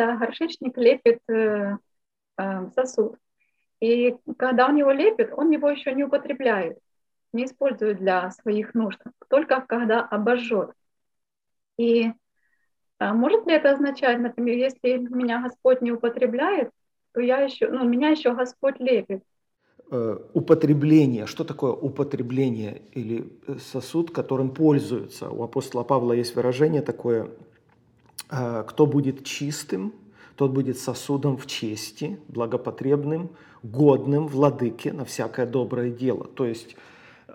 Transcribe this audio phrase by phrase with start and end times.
[0.00, 1.76] когда горшечник лепит э,
[2.38, 3.16] э, сосуд.
[3.80, 6.78] И когда он его лепит, он его еще не употребляет,
[7.34, 10.70] не использует для своих нужд, только когда обожжет.
[11.78, 12.12] И
[12.98, 16.70] а может ли это означать, например, если меня Господь не употребляет,
[17.12, 19.22] то я еще, ну, меня еще Господь лепит.
[19.90, 21.26] Э, употребление.
[21.26, 25.28] Что такое употребление или э, сосуд, которым пользуются?
[25.30, 27.28] У апостола Павла есть выражение такое, э,
[28.30, 29.92] кто будет чистым,
[30.36, 33.30] тот будет сосудом в чести, благопотребным,
[33.62, 36.24] годным владыке на всякое доброе дело.
[36.24, 36.76] То есть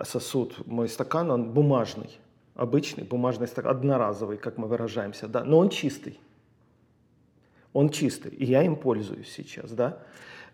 [0.04, 2.18] сосуд, мой стакан, он бумажный,
[2.56, 6.20] обычный бумажный стакан, одноразовый, как мы выражаемся, да, но он чистый.
[7.74, 10.00] Он чистый, и я им пользуюсь сейчас, да.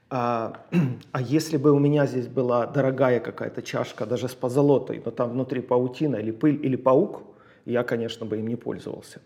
[0.10, 0.66] А,
[1.12, 5.30] а если бы у меня здесь была дорогая какая-то чашка, даже с позолотой, но там
[5.30, 7.23] внутри паутина или пыль или паук,
[7.66, 9.22] я, конечно, бы им не пользовался.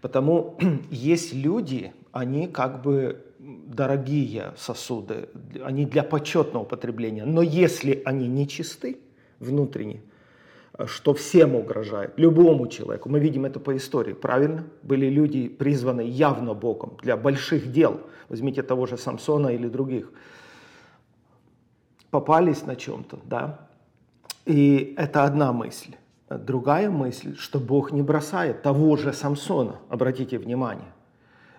[0.00, 0.58] Потому
[0.90, 5.28] есть люди, они как бы дорогие сосуды,
[5.64, 8.98] они для почетного употребления, но если они не чисты
[9.40, 10.00] внутренне,
[10.86, 13.08] что всем угрожает, любому человеку.
[13.08, 14.64] Мы видим это по истории, правильно?
[14.82, 18.00] Были люди, призваны явно Богом для больших дел.
[18.28, 20.10] Возьмите того же Самсона или других.
[22.10, 23.68] Попались на чем-то, да?
[24.46, 25.94] И это одна мысль.
[26.38, 30.92] Другая мысль, что Бог не бросает того же Самсона, обратите внимание.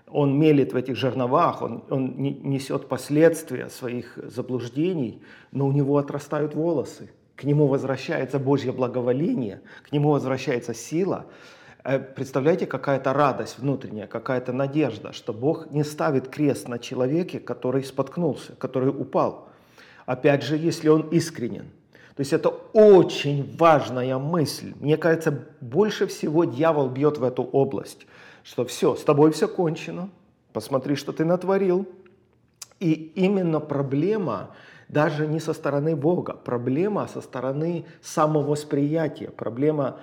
[0.07, 6.53] Он мелит в этих жерновах, он, он несет последствия своих заблуждений, но у него отрастают
[6.53, 11.25] волосы к нему возвращается Божье благоволение, к нему возвращается сила.
[11.83, 17.83] Э, представляете, какая-то радость внутренняя, какая-то надежда, что Бог не ставит крест на человеке, который
[17.83, 19.49] споткнулся, который упал.
[20.05, 21.66] Опять же, если он искренен.
[22.16, 24.73] То есть это очень важная мысль.
[24.80, 28.06] Мне кажется, больше всего дьявол бьет в эту область,
[28.44, 30.09] что все, с тобой все кончено,
[30.52, 31.88] посмотри, что ты натворил.
[32.80, 34.52] И именно проблема
[34.89, 36.34] даже не со стороны Бога.
[36.34, 39.31] Проблема со стороны самовосприятия.
[39.31, 40.00] Проблема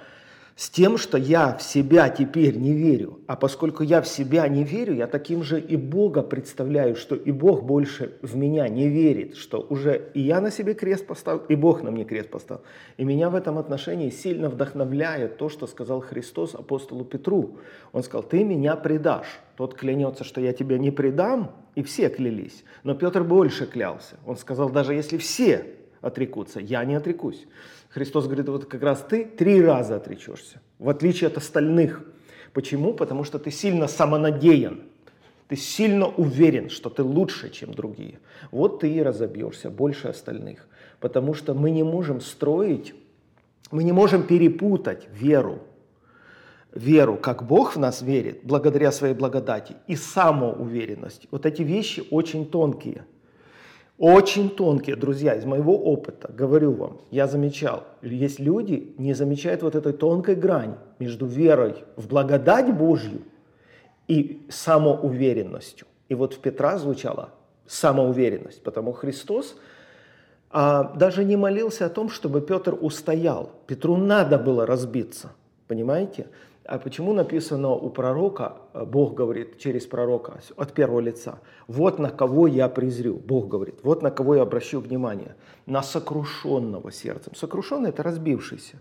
[0.60, 3.20] с тем, что я в себя теперь не верю.
[3.26, 7.32] А поскольку я в себя не верю, я таким же и Бога представляю, что и
[7.32, 11.54] Бог больше в меня не верит, что уже и я на себе крест поставил, и
[11.54, 12.60] Бог на мне крест поставил.
[12.98, 17.56] И меня в этом отношении сильно вдохновляет то, что сказал Христос апостолу Петру.
[17.92, 19.40] Он сказал, ты меня предашь.
[19.56, 22.64] Тот клянется, что я тебя не предам, и все клялись.
[22.84, 24.16] Но Петр больше клялся.
[24.26, 25.64] Он сказал, даже если все
[26.02, 27.46] отрекутся, я не отрекусь.
[27.90, 32.02] Христос говорит, вот как раз ты три раза отречешься, в отличие от остальных.
[32.52, 32.94] Почему?
[32.94, 34.80] Потому что ты сильно самонадеян,
[35.48, 38.20] ты сильно уверен, что ты лучше, чем другие.
[38.52, 40.68] Вот ты и разобьешься больше остальных.
[41.00, 42.94] Потому что мы не можем строить,
[43.72, 45.60] мы не можем перепутать веру,
[46.72, 51.26] веру, как Бог в нас верит, благодаря своей благодати, и самоуверенность.
[51.32, 53.04] Вот эти вещи очень тонкие–
[54.00, 59.74] очень тонкие, друзья, из моего опыта, говорю вам, я замечал, есть люди, не замечают вот
[59.74, 63.20] этой тонкой грани между верой в благодать Божью
[64.08, 65.86] и самоуверенностью.
[66.08, 67.28] И вот в Петра звучала
[67.66, 69.56] самоуверенность, потому Христос
[70.48, 73.52] а, даже не молился о том, чтобы Петр устоял.
[73.66, 75.32] Петру надо было разбиться,
[75.68, 76.26] понимаете?
[76.70, 82.10] А почему написано у пророка, э, Бог говорит через пророка от первого лица, вот на
[82.10, 85.34] кого я презрю, Бог говорит, вот на кого я обращу внимание,
[85.66, 87.34] на сокрушенного сердцем.
[87.34, 88.80] Сокрушенный– это разбившийся.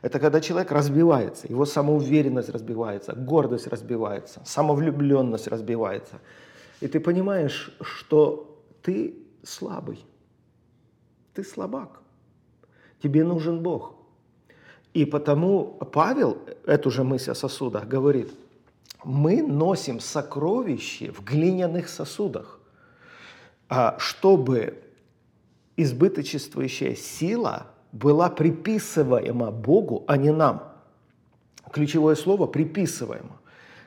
[0.00, 6.20] Это когда человек разбивается, его самоуверенность разбивается, гордость разбивается, самовлюбленность разбивается.
[6.80, 9.98] И ты понимаешь, что ты слабый,
[11.32, 12.00] ты слабак,
[13.02, 13.94] тебе нужен Бог–
[14.94, 18.32] и потому Павел, эту же мысль о сосудах, говорит,
[19.04, 22.60] мы носим сокровища в глиняных сосудах,
[23.68, 24.82] а чтобы
[25.76, 30.72] избыточествующая сила была приписываема Богу, а не нам.
[31.72, 33.36] Ключевое слово «приписываемо».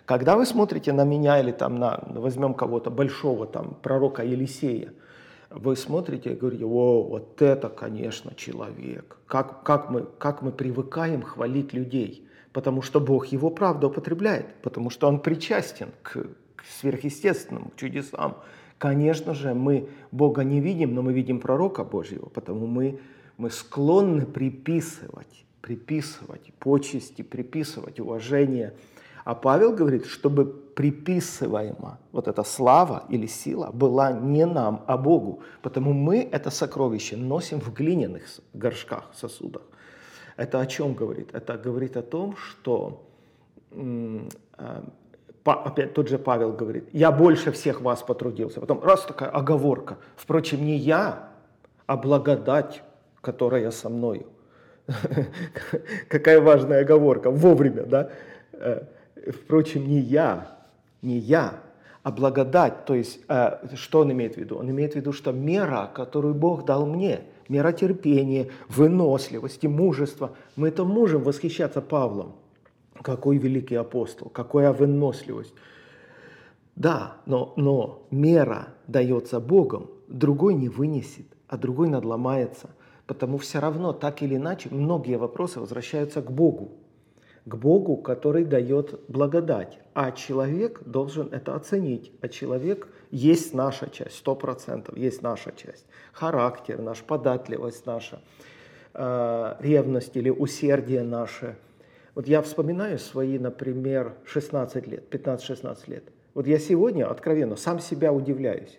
[0.05, 4.93] Когда вы смотрите на меня или там на, возьмем кого-то большого, там, пророка Елисея–
[5.49, 9.17] вы смотрите и говорите, о, вот это, конечно, человек.
[9.27, 14.89] Как, как, мы, как мы привыкаем хвалить людей, потому что Бог его правда употребляет, потому
[14.89, 18.37] что он причастен к, к сверхъестественным, к чудесам.
[18.77, 22.99] Конечно же, мы Бога не видим, но мы видим пророка Божьего, потому мы,
[23.37, 28.73] мы склонны приписывать, приписывать почести, приписывать уважение–
[29.27, 35.41] а Павел говорит, чтобы приписываема вот эта слава или сила была не нам, а Богу.
[35.61, 39.63] Потому мы это сокровище носим в глиняных горшках, сосудах.
[40.37, 41.35] Это о чем говорит?
[41.35, 43.03] Это говорит о том, что
[43.73, 44.83] а,
[45.43, 48.61] опять тот же Павел говорит, я больше всех вас потрудился.
[48.61, 49.97] Потом раз такая оговорка.
[50.15, 51.33] Впрочем, не я,
[51.85, 52.81] а благодать,
[53.19, 54.27] которая со мною.
[56.07, 58.09] Какая важная оговорка, вовремя, да?
[59.31, 60.57] Впрочем, не я,
[61.01, 61.61] не я,
[62.03, 62.85] а благодать.
[62.85, 64.57] То есть, э, что он имеет в виду?
[64.57, 70.69] Он имеет в виду, что мера, которую Бог дал мне, мера терпения, выносливости, мужества, мы
[70.69, 72.35] это можем восхищаться Павлом.
[73.01, 75.53] Какой великий апостол, какая выносливость.
[76.75, 82.69] Да, но, но мера дается Богом, другой не вынесет, а другой надломается.
[83.05, 86.71] Потому все равно, так или иначе, многие вопросы возвращаются к Богу
[87.47, 89.79] к Богу, который дает благодать.
[89.93, 92.11] А человек должен это оценить.
[92.19, 95.85] А человек есть наша часть, сто процентов есть наша часть.
[96.11, 98.19] Характер наш, податливость наша,
[98.93, 101.55] э, ревность или усердие наше.
[102.15, 106.03] Вот я вспоминаю свои, например, 16 лет, 15-16 лет.
[106.33, 108.77] Вот я сегодня, откровенно, сам себя удивляюсь.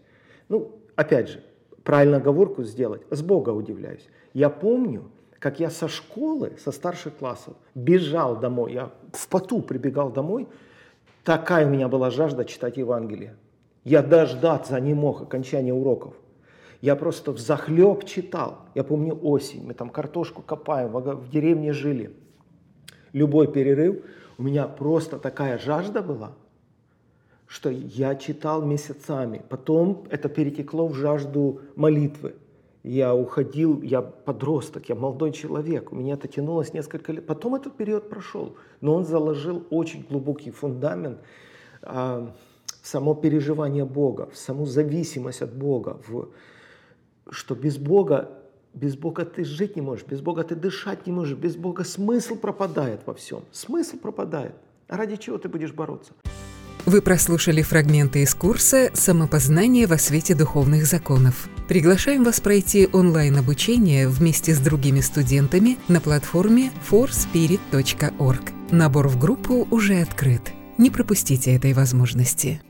[0.50, 1.42] Ну, опять же,
[1.84, 4.06] правильно оговорку сделать, с Бога удивляюсь.
[4.34, 8.72] Я помню, как я со школы, со старших классов, бежал домой.
[8.72, 10.48] Я в поту прибегал домой.
[11.24, 13.36] Такая у меня была жажда читать Евангелие.
[13.84, 16.14] Я дождаться не мог окончания уроков.
[16.80, 18.58] Я просто в захлеб читал.
[18.74, 22.14] Я помню осень, мы там картошку копаем, в деревне жили.
[23.12, 24.04] Любой перерыв,
[24.36, 26.32] у меня просто такая жажда была,
[27.46, 29.42] что я читал месяцами.
[29.48, 32.34] Потом это перетекло в жажду молитвы
[32.82, 37.26] я уходил, я подросток, я молодой человек, у меня это тянулось несколько лет.
[37.26, 41.18] Потом этот период прошел, но он заложил очень глубокий фундамент
[41.82, 42.32] а,
[42.82, 46.28] в само переживание Бога, в саму зависимость от Бога, в,
[47.30, 48.30] что без Бога,
[48.74, 52.36] без Бога ты жить не можешь, без Бога ты дышать не можешь, без Бога смысл
[52.36, 54.54] пропадает во всем, смысл пропадает.
[54.86, 56.12] А ради чего ты будешь бороться?
[56.86, 61.48] Вы прослушали фрагменты из курса «Самопознание во свете духовных законов».
[61.68, 68.40] Приглашаем вас пройти онлайн-обучение вместе с другими студентами на платформе forspirit.org.
[68.70, 70.52] Набор в группу уже открыт.
[70.78, 72.62] Не пропустите этой возможности.